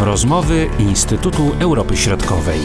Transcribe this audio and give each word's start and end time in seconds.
Rozmowy 0.00 0.66
Instytutu 0.78 1.42
Europy 1.60 1.96
Środkowej. 1.96 2.60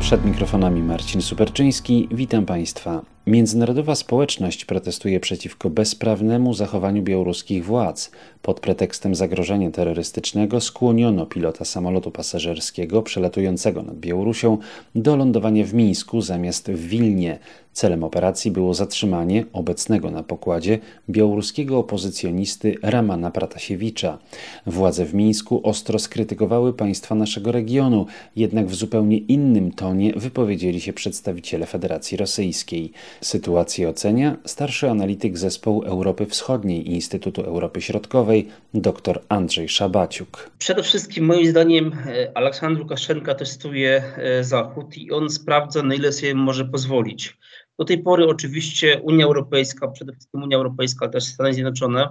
Przed 0.00 0.24
mikrofonami 0.24 0.82
Marcin 0.82 1.22
Superczyński. 1.22 2.08
Witam 2.10 2.46
Państwa. 2.46 3.02
Międzynarodowa 3.26 3.94
społeczność 3.94 4.64
protestuje 4.64 5.20
przeciwko 5.20 5.70
bezprawnemu 5.70 6.54
zachowaniu 6.54 7.02
białoruskich 7.02 7.64
władz. 7.64 8.10
Pod 8.42 8.60
pretekstem 8.60 9.14
zagrożenia 9.14 9.70
terrorystycznego 9.70 10.60
skłoniono 10.60 11.26
pilota 11.26 11.64
samolotu 11.64 12.10
pasażerskiego 12.10 13.02
przelatującego 13.02 13.82
nad 13.82 13.96
Białorusią 13.96 14.58
do 14.94 15.16
lądowania 15.16 15.64
w 15.64 15.74
Mińsku 15.74 16.20
zamiast 16.20 16.70
w 16.70 16.88
Wilnie. 16.88 17.38
Celem 17.72 18.04
operacji 18.04 18.50
było 18.50 18.74
zatrzymanie 18.74 19.44
obecnego 19.52 20.10
na 20.10 20.22
pokładzie 20.22 20.78
białoruskiego 21.10 21.78
opozycjonisty 21.78 22.74
Ramana 22.82 23.30
Pratasiewicza. 23.30 24.18
Władze 24.66 25.04
w 25.04 25.14
Mińsku 25.14 25.60
ostro 25.64 25.98
skrytykowały 25.98 26.72
państwa 26.72 27.14
naszego 27.14 27.52
regionu, 27.52 28.06
jednak 28.36 28.66
w 28.66 28.74
zupełnie 28.74 29.18
innym 29.18 29.72
tonie 29.72 30.12
wypowiedzieli 30.16 30.80
się 30.80 30.92
przedstawiciele 30.92 31.66
Federacji 31.66 32.16
Rosyjskiej. 32.16 32.92
Sytuację 33.20 33.88
ocenia 33.88 34.36
starszy 34.44 34.90
analityk 34.90 35.38
zespołu 35.38 35.82
Europy 35.82 36.26
Wschodniej 36.26 36.90
Instytutu 36.90 37.42
Europy 37.42 37.80
Środkowej 37.80 38.48
dr 38.74 39.20
Andrzej 39.28 39.68
Szabaciuk. 39.68 40.50
Przede 40.58 40.82
wszystkim 40.82 41.24
moim 41.24 41.46
zdaniem 41.46 41.92
e, 42.06 42.36
Aleksandr 42.36 42.80
Łukaszenka 42.80 43.34
testuje 43.34 44.02
e, 44.16 44.44
Zachód 44.44 44.96
i 44.96 45.12
on 45.12 45.30
sprawdza 45.30 45.82
na 45.82 45.94
ile 45.94 46.12
sobie 46.12 46.34
może 46.34 46.64
pozwolić. 46.64 47.36
Do 47.78 47.84
tej 47.84 48.02
pory 48.02 48.26
oczywiście 48.26 49.00
Unia 49.00 49.24
Europejska, 49.24 49.88
przede 49.88 50.12
wszystkim 50.12 50.42
Unia 50.42 50.56
Europejska, 50.56 51.04
ale 51.04 51.12
też 51.12 51.24
Stany 51.24 51.54
Zjednoczone 51.54 52.08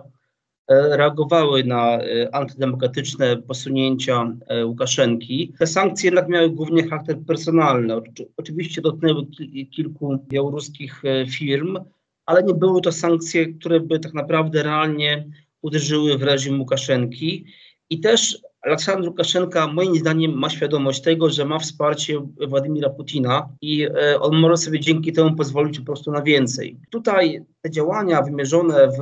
e, 0.67 0.97
reagowały 0.97 1.63
na 1.63 1.97
e, 1.97 2.35
antydemokratyczne 2.35 3.37
posunięcia 3.37 4.37
e, 4.47 4.65
Łukaszenki. 4.65 5.53
Te 5.59 5.67
sankcje 5.67 6.07
jednak 6.07 6.29
miały 6.29 6.49
głównie 6.49 6.83
charakter 6.87 7.17
personalny. 7.27 7.95
Oczywiście 8.37 8.81
dotknęły 8.81 9.25
kilku 9.71 10.25
białoruskich 10.29 11.01
firm, 11.29 11.79
ale 12.25 12.43
nie 12.43 12.53
były 12.53 12.81
to 12.81 12.91
sankcje, 12.91 13.53
które 13.53 13.79
by 13.79 13.99
tak 13.99 14.13
naprawdę 14.13 14.63
realnie 14.63 15.25
uderzyły 15.61 16.17
w 16.17 16.23
reżim 16.23 16.59
Łukaszenki. 16.59 17.45
I 17.89 17.99
też 17.99 18.41
Aleksandr 18.61 19.07
Łukaszenka 19.07 19.67
moim 19.67 19.95
zdaniem 19.95 20.37
ma 20.37 20.49
świadomość 20.49 21.01
tego, 21.01 21.29
że 21.29 21.45
ma 21.45 21.59
wsparcie 21.59 22.21
Władimira 22.47 22.89
Putina 22.89 23.49
i 23.61 23.83
e, 23.83 24.19
on 24.19 24.35
może 24.35 24.57
sobie 24.57 24.79
dzięki 24.79 25.13
temu 25.13 25.35
pozwolić 25.35 25.79
po 25.79 25.85
prostu 25.85 26.11
na 26.11 26.21
więcej. 26.21 26.77
Tutaj 26.89 27.45
te 27.61 27.71
działania 27.71 28.21
wymierzone 28.21 28.87
w 28.87 28.99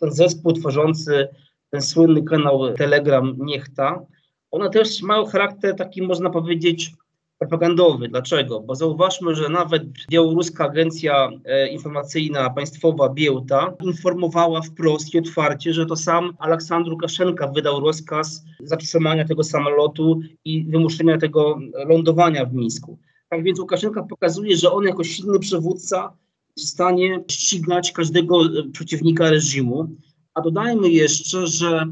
ten 0.00 0.12
zespół 0.12 0.52
tworzący 0.52 1.28
ten 1.70 1.82
słynny 1.82 2.22
kanał 2.22 2.74
Telegram 2.74 3.34
Niechta, 3.38 4.06
one 4.50 4.70
też 4.70 5.02
mają 5.02 5.26
charakter 5.26 5.76
taki 5.76 6.02
można 6.02 6.30
powiedzieć 6.30 6.92
propagandowy. 7.38 8.08
Dlaczego? 8.08 8.60
Bo 8.60 8.74
zauważmy, 8.74 9.34
że 9.34 9.48
nawet 9.48 9.82
białoruska 10.10 10.64
agencja 10.64 11.30
e, 11.44 11.68
informacyjna 11.68 12.50
państwowa 12.50 13.08
Biełta 13.08 13.74
informowała 13.82 14.62
wprost 14.62 15.14
i 15.14 15.18
otwarcie, 15.18 15.72
że 15.72 15.86
to 15.86 15.96
sam 15.96 16.36
Aleksandr 16.38 16.90
Łukaszenka 16.90 17.48
wydał 17.48 17.80
rozkaz 17.80 18.44
zatrzymania 18.60 19.24
tego 19.24 19.44
samolotu 19.44 20.20
i 20.44 20.64
wymuszenia 20.64 21.18
tego 21.18 21.58
lądowania 21.88 22.44
w 22.44 22.54
Mińsku. 22.54 22.98
Tak 23.28 23.42
więc 23.42 23.60
Łukaszenka 23.60 24.02
pokazuje, 24.02 24.56
że 24.56 24.72
on 24.72 24.84
jako 24.84 25.04
silny 25.04 25.38
przywódca 25.38 26.12
jest 26.56 26.68
w 26.68 26.72
stanie 26.72 27.24
ścigać 27.30 27.92
każdego 27.92 28.44
e, 28.44 28.70
przeciwnika 28.72 29.30
reżimu. 29.30 29.88
A 30.34 30.40
dodajmy 30.40 30.90
jeszcze, 30.90 31.46
że 31.46 31.86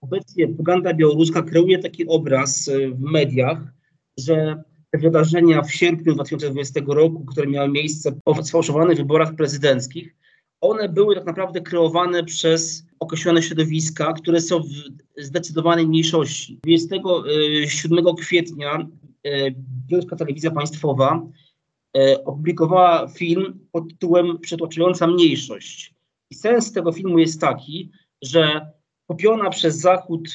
obecnie 0.00 0.46
propaganda 0.46 0.94
białoruska 0.94 1.42
kreuje 1.42 1.78
taki 1.78 2.06
obraz 2.06 2.68
e, 2.68 2.88
w 2.90 3.00
mediach, 3.00 3.58
że 4.18 4.62
wydarzenia 4.98 5.62
w 5.62 5.72
sierpniu 5.72 6.14
2020 6.14 6.80
roku, 6.86 7.24
które 7.24 7.46
miały 7.46 7.68
miejsce 7.68 8.12
po 8.24 8.44
sfałszowanych 8.44 8.96
wyborach 8.96 9.34
prezydenckich, 9.34 10.14
one 10.60 10.88
były 10.88 11.14
tak 11.14 11.24
naprawdę 11.24 11.60
kreowane 11.60 12.24
przez 12.24 12.86
określone 13.00 13.42
środowiska, 13.42 14.12
które 14.12 14.40
są 14.40 14.60
w 14.62 15.22
zdecydowanej 15.22 15.86
mniejszości. 15.86 16.58
27 16.62 17.98
e, 18.06 18.14
kwietnia 18.18 18.88
Bielska 19.88 20.16
Telewizja 20.16 20.50
Państwowa 20.50 21.26
e, 21.96 22.24
opublikowała 22.24 23.08
film 23.08 23.66
pod 23.72 23.88
tytułem 23.88 24.38
Przytłaczająca 24.38 25.06
mniejszość. 25.06 25.94
I 26.30 26.34
sens 26.34 26.72
tego 26.72 26.92
filmu 26.92 27.18
jest 27.18 27.40
taki, 27.40 27.90
że 28.22 28.66
kupiona 29.06 29.50
przez 29.50 29.76
Zachód 29.76 30.28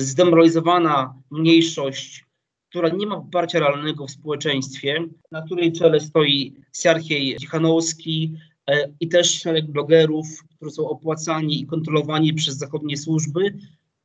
zdemoralizowana 0.00 1.14
mniejszość 1.30 2.24
która 2.72 2.88
nie 2.88 3.06
ma 3.06 3.16
poparcia 3.16 3.58
realnego 3.58 4.06
w 4.06 4.10
społeczeństwie, 4.10 5.04
na 5.30 5.42
której 5.42 5.72
czele 5.72 6.00
stoi 6.00 6.54
Siarchiej 6.72 7.36
Dzichanowski 7.36 8.34
e, 8.70 8.88
i 9.00 9.08
też 9.08 9.40
szereg 9.40 9.66
blogerów, 9.66 10.26
którzy 10.56 10.70
są 10.70 10.88
opłacani 10.88 11.60
i 11.60 11.66
kontrolowani 11.66 12.34
przez 12.34 12.56
zachodnie 12.56 12.96
służby. 12.96 13.54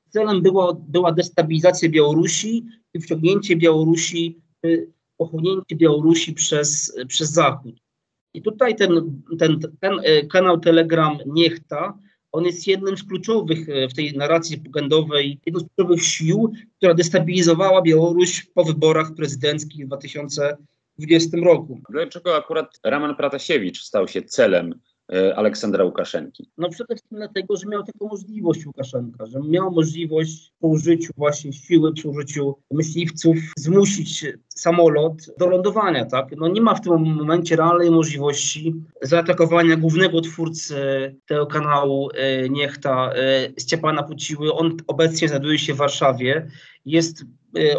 Celem 0.09 0.41
było, 0.41 0.73
była 0.73 1.11
destabilizacja 1.11 1.89
Białorusi 1.89 2.65
i 2.93 2.99
wciągnięcie 2.99 3.55
Białorusi, 3.55 4.37
e, 4.65 4.69
pochłonięcie 5.17 5.75
Białorusi 5.75 6.33
przez, 6.33 6.99
przez 7.07 7.31
Zachód. 7.31 7.75
I 8.33 8.41
tutaj 8.41 8.75
ten, 8.75 9.21
ten, 9.39 9.59
ten 9.79 9.99
e, 10.03 10.25
kanał 10.25 10.59
Telegram 10.59 11.17
Niechta 11.25 11.97
on 12.31 12.45
jest 12.45 12.67
jednym 12.67 12.97
z 12.97 13.03
kluczowych 13.03 13.69
e, 13.69 13.87
w 13.87 13.93
tej 13.93 14.17
narracji 14.17 14.57
propagandowej, 14.57 15.39
jedną 15.45 15.59
z 15.59 15.65
kluczowych 15.75 16.03
sił, 16.03 16.51
która 16.77 16.93
destabilizowała 16.93 17.81
Białoruś 17.81 18.45
po 18.53 18.63
wyborach 18.63 19.15
prezydenckich 19.15 19.85
w 19.85 19.87
2020 19.87 21.37
roku. 21.37 21.81
Dlaczego 21.89 22.35
akurat 22.35 22.79
Raman 22.83 23.15
Pratasiewicz 23.15 23.83
stał 23.83 24.07
się 24.07 24.21
celem 24.21 24.79
Aleksandra 25.35 25.83
Łukaszenki? 25.83 26.49
No 26.57 26.69
przede 26.69 26.95
wszystkim 26.95 27.17
dlatego, 27.17 27.57
że 27.57 27.67
miał 27.67 27.83
taką 27.83 28.07
możliwość 28.07 28.65
Łukaszenka, 28.65 29.25
że 29.25 29.39
miał 29.39 29.71
możliwość 29.71 30.53
po 30.59 30.67
użyciu 30.67 31.13
właśnie 31.17 31.53
siły, 31.53 31.93
przy 31.93 32.09
użyciu 32.09 32.55
myśliwców 32.71 33.37
zmusić 33.57 34.25
samolot 34.49 35.13
do 35.37 35.47
lądowania, 35.47 36.05
tak? 36.05 36.27
No 36.37 36.47
nie 36.47 36.61
ma 36.61 36.75
w 36.75 36.81
tym 36.81 36.93
momencie 36.93 37.55
realnej 37.55 37.91
możliwości 37.91 38.75
zaatakowania 39.01 39.75
głównego 39.75 40.21
twórcy 40.21 40.75
tego 41.25 41.45
kanału 41.45 42.09
e, 42.13 42.49
Niechta, 42.49 43.13
e, 43.13 43.49
Stepana 43.57 44.03
Puciły. 44.03 44.53
On 44.53 44.77
obecnie 44.87 45.27
znajduje 45.27 45.59
się 45.59 45.73
w 45.73 45.77
Warszawie, 45.77 46.47
jest 46.85 47.25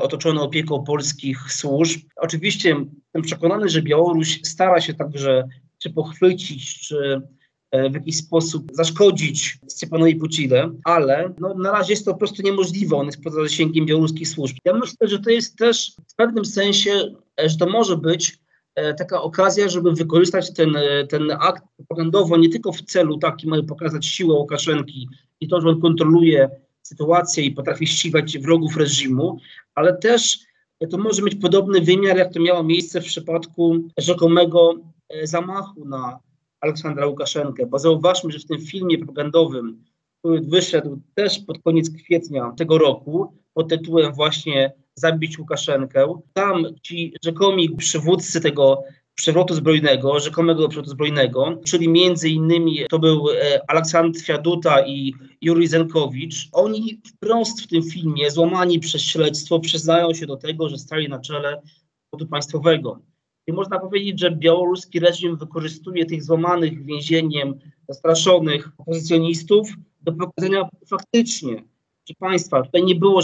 otoczony 0.01 0.41
opieką 0.41 0.85
polskich 0.85 1.53
służb. 1.53 2.01
Oczywiście 2.17 2.69
jestem 2.69 3.23
przekonany, 3.23 3.69
że 3.69 3.83
Białoruś 3.83 4.41
stara 4.45 4.81
się 4.81 4.95
także 4.95 5.49
czy 5.79 5.91
pochwycić, 5.91 6.81
czy 6.81 7.23
e, 7.71 7.91
w 7.91 7.95
jakiś 7.95 8.17
sposób 8.17 8.65
zaszkodzić 8.73 9.59
Stepanowi 9.67 10.17
Pucile, 10.17 10.71
ale 10.85 11.35
no, 11.39 11.55
na 11.55 11.73
razie 11.73 11.93
jest 11.93 12.05
to 12.05 12.13
po 12.13 12.19
prostu 12.19 12.43
niemożliwe, 12.43 12.97
on 12.97 13.07
jest 13.07 13.23
poza 13.23 13.43
zasięgiem 13.43 13.87
białoruskich 13.87 14.29
służb. 14.29 14.57
Ja 14.65 14.75
myślę, 14.75 15.09
że 15.09 15.19
to 15.19 15.31
jest 15.31 15.57
też 15.57 15.93
w 16.09 16.15
pewnym 16.15 16.45
sensie, 16.45 17.15
e, 17.41 17.49
że 17.49 17.57
to 17.57 17.67
może 17.67 17.97
być 17.97 18.39
e, 18.75 18.95
taka 18.95 19.23
okazja, 19.23 19.69
żeby 19.69 19.93
wykorzystać 19.93 20.55
ten, 20.55 20.77
ten 21.09 21.31
akt 21.31 21.65
propagandowo 21.77 22.37
nie 22.37 22.49
tylko 22.49 22.73
w 22.73 22.83
celu 22.83 23.19
takim, 23.19 23.53
aby 23.53 23.65
pokazać 23.65 24.07
siłę 24.07 24.35
Łukaszenki 24.35 25.09
i 25.41 25.49
to, 25.49 25.61
że 25.61 25.69
on 25.69 25.81
kontroluje 25.81 26.51
sytuację 26.83 27.45
i 27.45 27.51
potrafi 27.51 27.87
ścigać 27.87 28.39
wrogów 28.39 28.77
reżimu, 28.77 29.39
ale 29.75 29.97
też 29.97 30.39
to 30.91 30.99
może 30.99 31.23
mieć 31.23 31.35
podobny 31.35 31.81
wymiar, 31.81 32.17
jak 32.17 32.33
to 32.33 32.41
miało 32.41 32.63
miejsce 32.63 33.01
w 33.01 33.05
przypadku 33.05 33.89
rzekomego 33.99 34.75
zamachu 35.23 35.85
na 35.85 36.19
Aleksandra 36.61 37.07
Łukaszenkę, 37.07 37.67
bo 37.67 37.79
zauważmy, 37.79 38.33
że 38.33 38.39
w 38.39 38.47
tym 38.47 38.61
filmie 38.61 38.99
propagandowym, 38.99 39.85
który 40.19 40.41
wyszedł 40.41 41.01
też 41.15 41.39
pod 41.39 41.63
koniec 41.63 41.91
kwietnia 41.91 42.53
tego 42.57 42.79
roku, 42.79 43.33
pod 43.55 43.69
tytułem 43.69 44.13
właśnie 44.13 44.73
Zabić 44.95 45.39
Łukaszenkę, 45.39 46.21
tam 46.33 46.67
ci 46.83 47.15
rzekomi 47.25 47.77
przywódcy 47.77 48.41
tego 48.41 48.83
przewrotu 49.15 49.55
zbrojnego, 49.55 50.21
rzekomego 50.21 50.69
przewrotu 50.69 50.91
zbrojnego, 50.91 51.61
czyli 51.65 51.89
między 51.89 52.29
innymi 52.29 52.79
to 52.91 52.99
był 52.99 53.31
e, 53.31 53.61
Aleksandr 53.71 54.21
Fiaduta 54.21 54.87
i 54.87 55.15
Juri 55.41 55.67
Zenkowicz. 55.67 56.49
Oni 56.53 57.01
wprost 57.07 57.63
w 57.63 57.67
tym 57.67 57.83
filmie, 57.83 58.31
złamani 58.31 58.81
przez 58.81 59.03
śledztwo, 59.03 59.61
przyznają 59.61 60.15
się 60.15 60.27
do 60.27 60.37
tego, 60.37 60.69
że 60.69 60.79
stali 60.79 61.09
na 61.09 61.19
czele 61.19 61.63
przewrotu 62.11 62.31
państwowego. 62.31 63.01
I 63.49 63.53
można 63.53 63.79
powiedzieć, 63.79 64.21
że 64.21 64.31
białoruski 64.31 65.01
reżim 65.01 65.37
wykorzystuje 65.37 66.07
tych 66.07 66.23
złamanych 66.23 66.85
więzieniem, 66.85 67.55
zastraszonych 67.89 68.71
opozycjonistów 68.79 69.69
do 70.03 70.13
pokazania 70.13 70.69
faktycznie, 70.87 71.65
że 72.09 72.15
państwa, 72.19 72.63
tutaj 72.63 72.85
nie 72.85 72.95
było, 72.95 73.21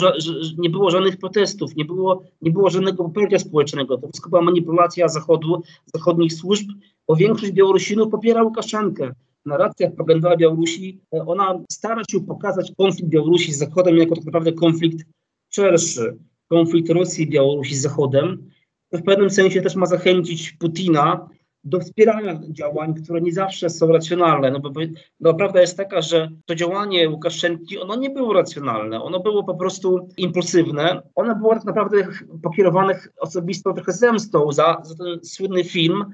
nie 0.58 0.70
było 0.70 0.90
żadnych 0.90 1.16
protestów, 1.16 1.76
nie 1.76 1.84
było, 1.84 2.22
nie 2.42 2.50
było 2.50 2.70
żadnego 2.70 3.04
poparcia 3.04 3.38
społecznego. 3.38 3.98
To 3.98 4.08
wszystko 4.08 4.30
była 4.30 4.42
manipulacja 4.42 5.08
Zachodu, 5.08 5.62
zachodnich 5.94 6.32
służb, 6.32 6.68
bo 7.08 7.16
większość 7.16 7.52
Białorusinów 7.52 8.10
popiera 8.10 8.42
Łukaszenkę. 8.42 9.12
Narracja 9.46 9.90
propagandowa 9.90 10.36
Białorusi, 10.36 11.00
ona 11.10 11.58
stara 11.72 12.02
się 12.10 12.20
pokazać 12.20 12.72
konflikt 12.78 13.08
Białorusi 13.08 13.52
z 13.52 13.58
Zachodem 13.58 13.96
jako 13.96 14.14
tak 14.14 14.24
naprawdę 14.24 14.52
konflikt 14.52 15.06
szerszy 15.50 16.18
konflikt 16.48 16.90
Rosji 16.90 17.24
i 17.24 17.30
Białorusi 17.30 17.74
z 17.76 17.82
Zachodem, 17.82 18.50
to 18.94 18.98
w 18.98 19.02
pewnym 19.02 19.30
sensie 19.30 19.62
też 19.62 19.74
ma 19.76 19.86
zachęcić 19.86 20.52
Putina 20.52 21.28
do 21.64 21.80
wspierania 21.80 22.40
działań, 22.48 22.94
które 22.94 23.20
nie 23.20 23.32
zawsze 23.32 23.70
są 23.70 23.86
racjonalne. 23.86 24.50
No 24.50 24.60
bo 24.60 24.70
no, 25.20 25.34
prawda 25.34 25.60
jest 25.60 25.76
taka, 25.76 26.02
że 26.02 26.30
to 26.46 26.54
działanie 26.54 27.10
Łukaszenki, 27.10 27.78
ono 27.78 27.96
nie 27.96 28.10
było 28.10 28.32
racjonalne, 28.32 29.02
ono 29.02 29.20
było 29.20 29.44
po 29.44 29.54
prostu 29.54 30.08
impulsywne. 30.16 31.02
Ono 31.14 31.36
było 31.36 31.54
tak 31.54 31.64
naprawdę 31.64 32.06
pokierowane 32.42 33.00
osobistą 33.20 33.74
trochę 33.74 33.92
zemstą 33.92 34.52
za, 34.52 34.82
za 34.82 34.94
ten 35.04 35.24
słynny 35.24 35.64
film, 35.64 36.04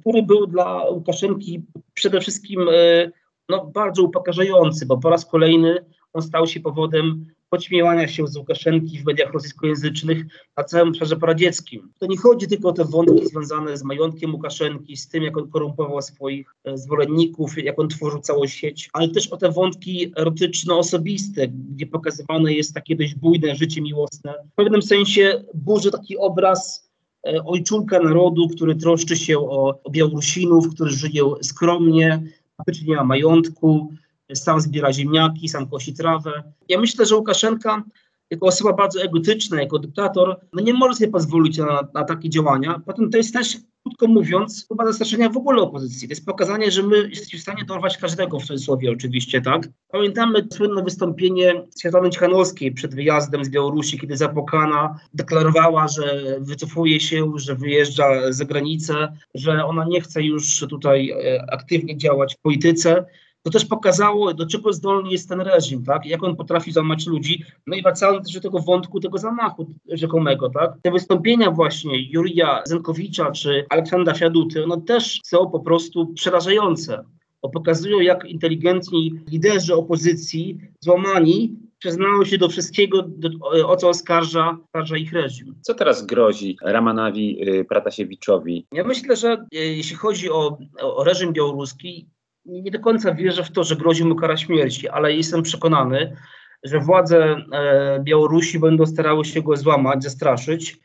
który 0.00 0.22
był 0.22 0.46
dla 0.46 0.90
Łukaszenki 0.90 1.62
przede 1.94 2.20
wszystkim 2.20 2.60
e, 2.60 3.10
no, 3.48 3.66
bardzo 3.66 4.02
upokarzający, 4.02 4.86
bo 4.86 4.98
po 4.98 5.10
raz 5.10 5.26
kolejny 5.26 5.84
on 6.12 6.22
stał 6.22 6.46
się 6.46 6.60
powodem 6.60 7.26
podśmiewania 7.54 8.08
się 8.08 8.26
z 8.26 8.36
Łukaszenki 8.36 8.98
w 8.98 9.04
mediach 9.06 9.32
rosyjskojęzycznych 9.32 10.24
na 10.56 10.64
całym 10.64 10.88
obszarze 10.88 11.16
poradzieckim. 11.16 11.92
To 11.98 12.06
nie 12.06 12.16
chodzi 12.16 12.46
tylko 12.46 12.68
o 12.68 12.72
te 12.72 12.84
wątki 12.84 13.26
związane 13.26 13.76
z 13.76 13.82
majątkiem 13.84 14.34
Łukaszenki, 14.34 14.96
z 14.96 15.08
tym, 15.08 15.22
jak 15.22 15.36
on 15.36 15.50
korumpował 15.50 16.02
swoich 16.02 16.54
e, 16.64 16.78
zwolenników, 16.78 17.64
jak 17.64 17.78
on 17.78 17.88
tworzył 17.88 18.20
całą 18.20 18.46
sieć, 18.46 18.90
ale 18.92 19.08
też 19.08 19.28
o 19.28 19.36
te 19.36 19.50
wątki 19.50 20.12
erotyczno-osobiste, 20.16 21.48
gdzie 21.48 21.86
pokazywane 21.86 22.52
jest 22.52 22.74
takie 22.74 22.96
dość 22.96 23.14
bujne 23.14 23.54
życie 23.56 23.82
miłosne. 23.82 24.34
W 24.52 24.54
pewnym 24.54 24.82
sensie 24.82 25.44
burzy 25.54 25.90
taki 25.90 26.16
obraz 26.18 26.90
e, 27.26 27.44
ojczulka 27.44 27.98
narodu, 27.98 28.48
który 28.48 28.74
troszczy 28.74 29.16
się 29.16 29.38
o, 29.38 29.80
Białorusinów, 29.90 30.74
którzy 30.74 30.96
żyją 30.96 31.34
skromnie, 31.42 32.22
praktycznie 32.56 32.88
nie 32.88 32.96
ma 32.96 33.04
majątku, 33.04 33.92
sam 34.34 34.60
zbiera 34.60 34.92
ziemniaki, 34.92 35.48
sam 35.48 35.68
kosi 35.68 35.94
trawę. 35.94 36.42
Ja 36.68 36.80
myślę, 36.80 37.06
że 37.06 37.16
Łukaszenka 37.16 37.84
jako 38.30 38.46
osoba 38.46 38.72
bardzo 38.72 39.02
egotyczna, 39.02 39.60
jako 39.60 39.78
dyktator, 39.78 40.40
no 40.52 40.62
nie 40.62 40.74
może 40.74 40.94
sobie 40.94 41.10
pozwolić 41.10 41.58
na, 41.58 41.88
na 41.94 42.04
takie 42.04 42.30
działania. 42.30 42.82
Potem 42.86 43.10
to 43.10 43.16
jest 43.16 43.32
też, 43.32 43.56
krótko 43.82 44.06
mówiąc, 44.06 44.66
próba 44.66 44.86
zastraszenia 44.86 45.28
w 45.28 45.36
ogóle 45.36 45.62
opozycji. 45.62 46.08
To 46.08 46.12
jest 46.12 46.26
pokazanie, 46.26 46.70
że 46.70 46.82
my 46.82 47.08
jesteśmy 47.08 47.38
w 47.38 47.42
stanie 47.42 47.64
dorwać 47.64 47.98
każdego, 47.98 48.40
w 48.40 48.44
cudzysłowie 48.44 48.92
oczywiście, 48.92 49.40
tak? 49.40 49.68
Pamiętamy 49.88 50.46
słynne 50.52 50.82
wystąpienie 50.82 51.62
Światłany 51.80 52.10
Cichanowskiej 52.10 52.72
przed 52.72 52.94
wyjazdem 52.94 53.44
z 53.44 53.48
Białorusi, 53.48 53.98
kiedy 53.98 54.16
Zapokana 54.16 54.98
deklarowała, 55.14 55.88
że 55.88 56.36
wycofuje 56.40 57.00
się, 57.00 57.32
że 57.36 57.54
wyjeżdża 57.54 58.32
za 58.32 58.44
granicę, 58.44 59.16
że 59.34 59.64
ona 59.64 59.84
nie 59.84 60.00
chce 60.00 60.22
już 60.22 60.60
tutaj 60.70 61.10
e, 61.10 61.44
aktywnie 61.52 61.96
działać 61.96 62.34
w 62.34 62.38
polityce 62.38 63.04
to 63.44 63.50
też 63.50 63.64
pokazało, 63.64 64.34
do 64.34 64.46
czego 64.46 64.72
zdolny 64.72 65.10
jest 65.10 65.28
ten 65.28 65.40
reżim, 65.40 65.84
tak? 65.84 66.06
Jak 66.06 66.22
on 66.22 66.36
potrafi 66.36 66.72
złamać 66.72 67.06
ludzi. 67.06 67.44
No 67.66 67.76
i 67.76 67.82
wracając 67.82 68.26
też 68.26 68.34
do 68.34 68.40
tego 68.40 68.58
wątku, 68.58 69.00
tego 69.00 69.18
zamachu 69.18 69.66
rzekomego, 69.88 70.50
tak? 70.50 70.72
Te 70.82 70.90
wystąpienia 70.90 71.50
właśnie 71.50 72.10
Jurija 72.10 72.62
Zenkowicza 72.66 73.30
czy 73.30 73.66
Aleksandra 73.70 74.14
Fiaduty, 74.14 74.64
one 74.64 74.82
też 74.82 75.20
są 75.24 75.50
po 75.50 75.60
prostu 75.60 76.06
przerażające. 76.06 77.04
Bo 77.42 77.48
pokazują, 77.50 78.00
jak 78.00 78.24
inteligentni 78.24 79.12
liderzy 79.28 79.74
opozycji, 79.74 80.58
złamani, 80.80 81.56
przyznają 81.78 82.24
się 82.24 82.38
do 82.38 82.48
wszystkiego, 82.48 83.02
do, 83.02 83.28
o 83.68 83.76
co 83.76 83.88
oskarża, 83.88 84.58
oskarża 84.64 84.96
ich 84.96 85.12
reżim. 85.12 85.54
Co 85.60 85.74
teraz 85.74 86.06
grozi 86.06 86.56
Ramanawi 86.62 87.48
y, 87.48 87.64
Pratasiewiczowi? 87.64 88.66
Ja 88.72 88.84
myślę, 88.84 89.16
że 89.16 89.32
y, 89.54 89.58
jeśli 89.58 89.96
chodzi 89.96 90.30
o, 90.30 90.58
o 90.80 91.04
reżim 91.04 91.32
białoruski, 91.32 92.06
nie 92.46 92.70
do 92.70 92.80
końca 92.80 93.14
wierzę 93.14 93.44
w 93.44 93.50
to, 93.50 93.64
że 93.64 93.76
grozi 93.76 94.04
mu 94.04 94.16
kara 94.16 94.36
śmierci, 94.36 94.88
ale 94.88 95.12
jestem 95.12 95.42
przekonany, 95.42 96.16
że 96.62 96.80
władze 96.80 97.36
e, 97.52 98.00
Białorusi 98.02 98.58
będą 98.58 98.86
starały 98.86 99.24
się 99.24 99.42
go 99.42 99.56
złamać, 99.56 100.02
zastraszyć 100.02 100.80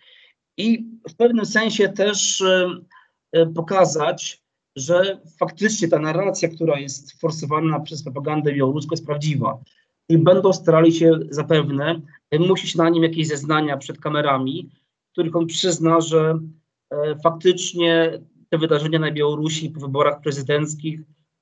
i 0.58 0.86
w 1.10 1.16
pewnym 1.16 1.46
sensie 1.46 1.90
też 1.90 2.42
e, 2.42 2.70
e, 3.32 3.46
pokazać, 3.46 4.44
że 4.76 5.22
faktycznie 5.40 5.88
ta 5.88 6.00
narracja, 6.00 6.50
która 6.50 6.80
jest 6.80 7.22
forsowana 7.22 7.80
przez 7.80 8.04
propagandę 8.04 8.54
białoruską 8.54 8.94
jest 8.94 9.06
prawdziwa. 9.06 9.60
I 10.10 10.18
będą 10.18 10.54
starali 10.54 10.94
się 10.94 11.20
zapewne 11.30 12.02
musić 12.40 12.76
na 12.76 12.90
nim 12.90 13.04
jakieś 13.04 13.28
zeznania 13.28 13.78
przed 13.78 14.00
kamerami, 14.00 14.70
których 15.12 15.36
on 15.36 15.48
przyzna, 15.48 16.02
że 16.02 16.40
faktycznie 17.24 18.20
te 18.50 18.58
wydarzenia 18.58 19.00
na 19.00 19.12
Białorusi 19.12 19.70
po 19.70 19.80
wyborach 19.80 20.22
prezydenckich 20.22 21.00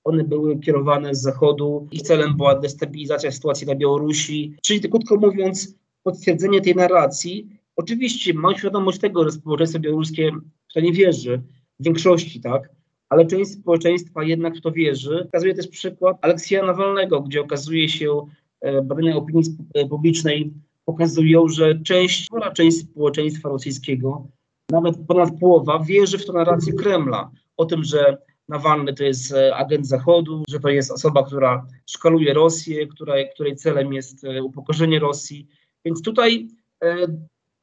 one 0.08 0.24
były 0.24 0.60
kierowane 0.60 1.16
z 1.16 1.22
zachodu. 1.22 1.88
Ich 1.92 2.02
celem 2.02 2.38
była 2.38 2.60
destabilizacja 2.60 3.32
sytuacji 3.32 3.68
na 3.68 3.76
Białorusi. 3.76 4.56
Czyli 4.62 4.90
krótko 4.90 5.16
mówiąc, 5.16 5.76
potwierdzenie 6.04 6.62
tej 6.62 6.76
narracji. 6.76 7.48
Oczywiście 7.76 8.34
mam 8.34 8.56
świadomość 8.56 9.00
tego, 9.00 9.24
że 9.24 9.32
społeczeństwo 9.32 9.80
białoruskie 9.80 10.32
w 10.70 10.74
to 10.74 10.80
nie 10.80 10.94
wierzy, 10.94 11.42
w 11.80 11.84
większości, 11.84 12.42
tak? 12.42 12.70
Ale 13.10 13.26
część 13.26 13.52
społeczeństwa 13.52 14.24
jednak 14.24 14.58
w 14.58 14.62
to 14.62 14.72
wierzy. 14.72 15.24
Pokazuje 15.26 15.54
też 15.54 15.68
przykład 15.68 16.18
Aleksja 16.22 16.66
Nawalnego, 16.66 17.22
gdzie 17.22 17.42
okazuje 17.42 17.90
się, 17.90 18.28
e, 18.62 18.82
badania 18.82 19.16
opinii 19.16 19.44
e, 19.74 19.88
publicznej 19.88 20.54
pokazują, 20.86 21.48
że 21.48 21.80
część, 21.80 22.26
spora 22.26 22.52
część 22.52 22.78
społeczeństwa 22.78 23.50
rosyjskiego, 23.50 24.28
nawet 24.70 24.98
ponad 25.08 25.40
połowa, 25.40 25.80
wierzy 25.80 26.18
w 26.18 26.26
tę 26.26 26.34
narrację 26.34 26.74
Kremla 26.74 27.32
o 27.58 27.66
tym, 27.66 27.84
że 27.84 28.18
Nawalny 28.50 28.94
to 28.94 29.04
jest 29.04 29.34
e, 29.34 29.56
agent 29.56 29.88
Zachodu, 29.88 30.44
że 30.50 30.60
to 30.60 30.70
jest 30.70 30.92
osoba, 30.92 31.24
która 31.24 31.68
szkaluje 31.86 32.34
Rosję, 32.34 32.88
która, 32.88 33.14
której 33.34 33.56
celem 33.56 33.94
jest 33.94 34.24
e, 34.24 34.44
upokorzenie 34.44 35.00
Rosji. 35.00 35.48
Więc 35.86 36.02
tutaj 36.02 36.48
e, 36.84 36.96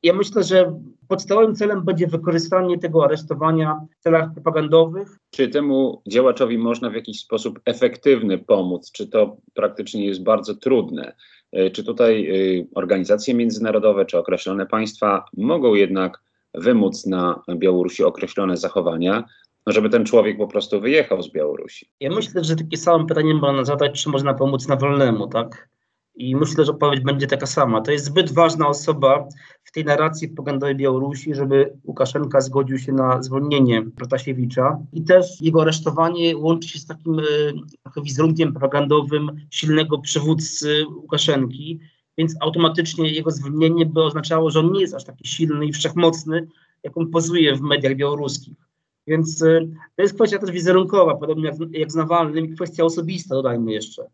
ja 0.02 0.12
myślę, 0.12 0.42
że 0.42 0.80
podstawowym 1.08 1.54
celem 1.54 1.84
będzie 1.84 2.06
wykorzystanie 2.06 2.78
tego 2.78 3.04
aresztowania 3.04 3.80
w 4.00 4.02
celach 4.02 4.32
propagandowych. 4.32 5.18
Czy 5.30 5.48
temu 5.48 6.02
działaczowi 6.08 6.58
można 6.58 6.90
w 6.90 6.94
jakiś 6.94 7.20
sposób 7.20 7.60
efektywny 7.64 8.38
pomóc? 8.38 8.92
Czy 8.92 9.06
to 9.06 9.36
praktycznie 9.54 10.06
jest 10.06 10.22
bardzo 10.22 10.54
trudne? 10.54 11.14
Czy 11.72 11.84
tutaj 11.84 12.28
organizacje 12.74 13.34
międzynarodowe, 13.34 14.04
czy 14.04 14.18
określone 14.18 14.66
państwa 14.66 15.24
mogą 15.36 15.74
jednak 15.74 16.22
wymóc 16.54 17.06
na 17.06 17.42
Białorusi 17.56 18.04
określone 18.04 18.56
zachowania, 18.56 19.24
no 19.66 19.72
żeby 19.72 19.90
ten 19.90 20.04
człowiek 20.04 20.38
po 20.38 20.48
prostu 20.48 20.80
wyjechał 20.80 21.22
z 21.22 21.32
Białorusi. 21.32 21.88
Ja 22.00 22.10
myślę, 22.10 22.44
że 22.44 22.56
takie 22.56 22.76
samo 22.76 23.04
pytanie 23.04 23.34
można 23.34 23.64
zadać, 23.64 24.02
czy 24.02 24.08
można 24.08 24.34
pomóc 24.34 24.68
Nawalnemu, 24.68 25.28
tak? 25.28 25.68
I 26.16 26.36
myślę, 26.36 26.64
że 26.64 26.72
odpowiedź 26.72 27.00
będzie 27.00 27.26
taka 27.26 27.46
sama. 27.46 27.80
To 27.80 27.92
jest 27.92 28.04
zbyt 28.04 28.32
ważna 28.32 28.68
osoba 28.68 29.28
w 29.64 29.72
tej 29.72 29.84
narracji 29.84 30.28
propagandowej 30.28 30.76
Białorusi, 30.76 31.34
żeby 31.34 31.72
Łukaszenka 31.84 32.40
zgodził 32.40 32.78
się 32.78 32.92
na 32.92 33.22
zwolnienie 33.22 33.82
Protasiewicza. 33.96 34.78
I 34.92 35.04
też 35.04 35.40
jego 35.40 35.62
aresztowanie 35.62 36.36
łączy 36.36 36.68
się 36.68 36.78
z 36.78 36.86
takim 36.86 37.18
e, 37.18 38.02
wizerunkiem 38.02 38.52
propagandowym 38.52 39.30
silnego 39.50 39.98
przywódcy 39.98 40.84
Łukaszenki, 40.96 41.80
więc 42.18 42.34
automatycznie 42.40 43.12
jego 43.12 43.30
zwolnienie 43.30 43.86
by 43.86 44.02
oznaczało, 44.02 44.50
że 44.50 44.60
on 44.60 44.72
nie 44.72 44.80
jest 44.80 44.94
aż 44.94 45.04
taki 45.04 45.28
silny 45.28 45.66
i 45.66 45.72
wszechmocny, 45.72 46.46
jak 46.82 46.96
on 46.96 47.10
pozuje 47.10 47.56
w 47.56 47.60
mediach 47.60 47.94
białoruskich. 47.94 48.63
Więc 49.06 49.42
y, 49.42 49.68
to 49.96 50.02
jest 50.02 50.14
kwestia 50.14 50.38
też 50.38 50.50
wizerunkowa, 50.50 51.16
podobnie 51.16 51.44
jak, 51.44 51.54
jak 51.70 51.92
z 51.92 51.94
Nawalnym, 51.94 52.46
i 52.46 52.54
kwestia 52.54 52.84
osobista, 52.84 53.34
dodajmy 53.34 53.72
jeszcze. 53.72 54.06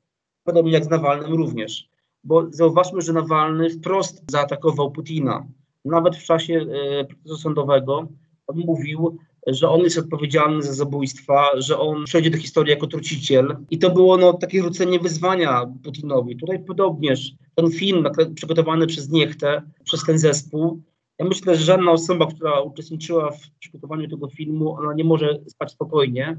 Podobnie 0.44 0.72
jak 0.72 0.84
z 0.84 0.88
Nawalnym 0.88 1.32
również. 1.32 1.90
Bo 2.24 2.46
zauważmy, 2.50 3.02
że 3.02 3.12
Nawalny 3.12 3.70
wprost 3.70 4.22
zaatakował 4.30 4.90
Putina. 4.90 5.46
Nawet 5.84 6.16
w 6.16 6.24
czasie 6.24 6.66
e, 7.00 7.04
procesu 7.04 7.36
sądowego 7.36 8.08
on 8.46 8.56
mówił, 8.66 9.18
że 9.46 9.68
on 9.68 9.80
jest 9.80 9.98
odpowiedzialny 9.98 10.62
za 10.62 10.72
zabójstwa, 10.72 11.60
że 11.60 11.78
on 11.78 12.04
przejdzie 12.04 12.30
do 12.30 12.38
historii 12.38 12.70
jako 12.70 12.86
truciciel. 12.86 13.56
I 13.70 13.78
to 13.78 13.90
było 13.90 14.16
no, 14.16 14.32
takie 14.32 14.62
rzucenie 14.62 15.00
wyzwania 15.00 15.66
Putinowi. 15.84 16.36
Tutaj 16.36 16.64
podobnież 16.64 17.32
ten 17.54 17.70
film 17.70 18.04
przygotowany 18.34 18.86
przez 18.86 19.10
Niechtę, 19.10 19.62
przez 19.84 20.04
ten 20.04 20.18
zespół, 20.18 20.82
ja 21.20 21.26
myślę, 21.26 21.56
że 21.56 21.64
żadna 21.64 21.92
osoba, 21.92 22.26
która 22.26 22.60
uczestniczyła 22.60 23.30
w 23.30 23.50
przygotowaniu 23.58 24.08
tego 24.08 24.28
filmu, 24.28 24.74
ona 24.74 24.94
nie 24.94 25.04
może 25.04 25.38
spać 25.46 25.72
spokojnie 25.72 26.38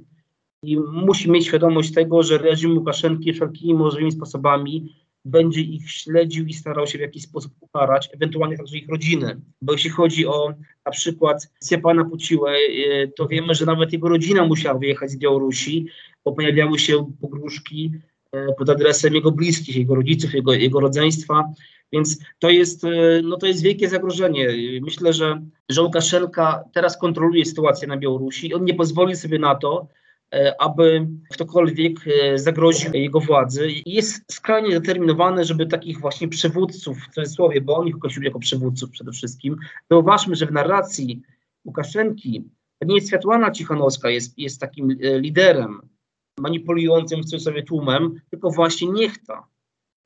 i 0.64 0.78
musi 0.80 1.32
mieć 1.32 1.46
świadomość 1.46 1.94
tego, 1.94 2.24
że 2.24 2.38
reżim 2.38 2.78
Łukaszenki 2.78 3.34
wszelkimi 3.34 3.74
możliwymi 3.74 4.12
sposobami 4.12 4.96
będzie 5.26 5.62
ich 5.62 5.92
śledził 5.92 6.46
i 6.46 6.54
starał 6.54 6.88
się 6.88 6.98
w 6.98 7.02
jakiś 7.02 7.24
sposób 7.24 7.52
ukarać, 7.60 8.10
ewentualnie 8.14 8.58
także 8.58 8.78
ich 8.78 8.90
rodziny. 8.90 9.42
Bo 9.62 9.74
jeśli 9.74 9.90
chodzi 9.90 10.28
o 10.28 10.54
na 10.86 10.92
przykład 10.92 11.50
Stepana 11.60 12.06
Puciłę, 12.06 12.52
e, 12.52 13.08
to 13.08 13.28
wiemy, 13.28 13.56
że 13.56 13.66
nawet 13.66 13.94
jego 13.94 14.10
rodzina 14.10 14.46
musiała 14.46 14.80
wyjechać 14.80 15.12
z 15.12 15.18
Białorusi, 15.18 15.86
bo 16.26 16.32
pojawiały 16.32 16.80
się 16.80 17.12
pogróżki 17.22 17.92
e, 18.32 18.54
pod 18.54 18.70
adresem 18.70 19.14
jego 19.14 19.32
bliskich, 19.32 19.76
jego 19.76 19.96
rodziców, 19.96 20.34
jego, 20.34 20.54
jego 20.54 20.80
rodzeństwa. 20.80 21.54
Więc 21.92 22.20
to 22.40 22.50
jest, 22.50 22.84
e, 22.84 22.90
no 23.24 23.38
to 23.38 23.48
jest 23.48 23.62
wielkie 23.62 23.90
zagrożenie. 23.90 24.48
Myślę, 24.82 25.14
że, 25.14 25.42
że 25.70 25.82
Łukaszenka 25.82 26.64
teraz 26.74 26.98
kontroluje 26.98 27.46
sytuację 27.46 27.88
na 27.88 27.98
Białorusi. 27.98 28.54
On 28.54 28.66
nie 28.66 28.74
pozwoli 28.74 29.16
sobie 29.16 29.40
na 29.40 29.56
to, 29.56 29.88
aby 30.60 31.08
ktokolwiek 31.32 32.00
zagroził 32.36 32.94
jego 32.94 33.20
władzy. 33.20 33.68
Jest 33.86 34.34
skrajnie 34.34 34.72
zdeterminowany, 34.72 35.46
żeby 35.46 35.66
takich 35.66 36.00
właśnie 36.00 36.28
przywódców, 36.28 36.98
w 36.98 37.14
cudzysłowie, 37.14 37.62
bo 37.62 37.78
on 37.78 37.88
ich 37.88 37.96
określił 37.96 38.24
jako 38.24 38.40
przywódców 38.40 38.90
przede 38.90 39.12
wszystkim. 39.12 39.56
Zauważmy, 39.90 40.36
że 40.36 40.46
w 40.46 40.52
narracji 40.52 41.22
Łukaszenki 41.66 42.44
to 42.80 42.88
nie 42.88 42.96
jest 42.96 43.08
Światłana 43.08 43.52
Cichanowska, 43.52 44.10
jest, 44.10 44.40
jest 44.40 44.60
takim 44.60 44.98
liderem 45.02 45.82
manipulującym 46.40 47.22
w 47.22 47.26
cudzysłowie 47.26 47.64
tłumem, 47.64 48.22
tylko 48.30 48.52
właśnie 48.52 48.92
Niechta. 48.92 49.44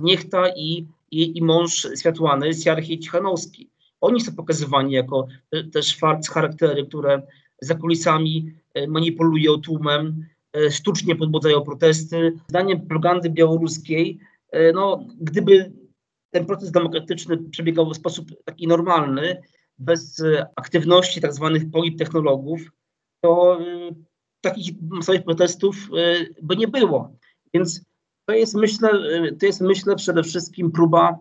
Niechta 0.01 0.49
i, 0.57 0.87
i, 1.15 1.38
i 1.38 1.41
mąż 1.41 1.88
Światłany, 2.00 2.53
Sjarchie 2.53 3.00
Cichanowski. 3.00 3.69
Oni 4.01 4.22
są 4.22 4.36
pokazywani 4.36 4.93
jako 4.93 5.27
też 5.74 5.98
charaktery, 6.34 6.86
które 6.86 7.22
za 7.62 7.75
kulisami 7.75 8.51
e, 8.74 8.88
manipulują 8.88 9.62
tłumem, 9.62 10.25
e, 10.53 10.72
sztucznie 10.72 11.15
podbudzają 11.15 11.62
protesty. 11.62 12.34
Zdaniem 12.48 12.88
propagandy 12.88 13.29
białoruskiej, 13.29 14.19
e, 14.51 14.72
no, 14.72 15.05
gdyby 15.22 15.72
ten 16.31 16.45
proces 16.45 16.72
demokratyczny 16.72 17.38
przebiegał 17.38 17.89
w 17.89 17.95
sposób 17.95 18.31
taki 18.45 18.67
normalny, 18.67 19.41
bez 19.79 20.24
aktywności 20.55 21.22
tak 21.22 21.34
zwanych 21.34 21.72
polittechnologów, 21.72 22.62
to 23.22 23.60
takich 24.41 24.74
masowych 24.81 25.24
protestów 25.24 25.75
by 26.41 26.55
nie 26.55 26.67
było. 26.67 27.15
Więc 27.53 27.81
to 28.25 28.34
jest 28.34 28.55
myślę, 28.55 28.89
to 29.39 29.46
jest 29.46 29.62
myślę 29.62 29.96
przede 29.96 30.24
wszystkim 30.24 30.72
próba 30.72 31.20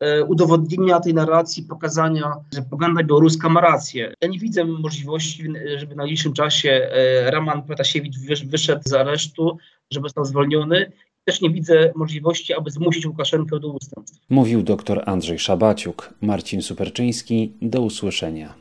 E, 0.00 0.24
udowodnienia 0.24 1.00
tej 1.00 1.14
narracji, 1.14 1.62
pokazania, 1.62 2.32
że 2.54 2.60
propaganda 2.60 3.02
białoruska 3.02 3.48
ma 3.48 3.60
rację. 3.60 4.14
Ja 4.22 4.28
nie 4.28 4.38
widzę 4.38 4.64
możliwości, 4.64 5.44
żeby 5.76 5.94
w 5.94 5.96
najbliższym 5.96 6.32
czasie 6.32 6.70
e, 6.70 7.30
Raman 7.30 7.62
Protasiewicz 7.62 8.18
wyszedł 8.46 8.82
z 8.84 8.92
aresztu, 8.92 9.58
żeby 9.92 10.08
został 10.08 10.24
zwolniony. 10.24 10.92
Też 11.24 11.40
nie 11.40 11.50
widzę 11.50 11.92
możliwości, 11.94 12.54
aby 12.54 12.70
zmusić 12.70 13.06
Łukaszenkę 13.06 13.60
do 13.60 13.68
ustępstw. 13.68 14.18
Mówił 14.30 14.62
dr 14.62 15.02
Andrzej 15.06 15.38
Szabaciuk. 15.38 16.14
Marcin 16.20 16.62
Superczyński. 16.62 17.52
Do 17.62 17.80
usłyszenia. 17.80 18.54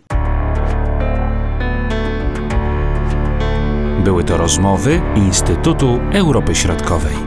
Były 4.04 4.24
to 4.24 4.38
rozmowy 4.38 5.02
Instytutu 5.16 6.00
Europy 6.14 6.56
Środkowej. 6.56 7.25